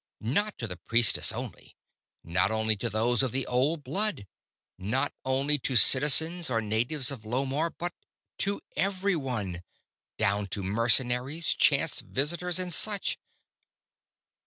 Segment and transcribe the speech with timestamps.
[0.27, 1.77] _Not to the priestess only;
[2.23, 4.25] not only to those of the Old Blood;
[4.79, 7.93] not only to citizens or natives of Lomarr; but
[8.39, 9.61] to everyone
[10.17, 13.19] down to mercenaries, chance visitors, and such!